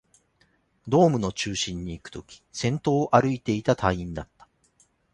[0.87, 4.47] ドームの中心にいくとき、先頭を歩いていた隊員だった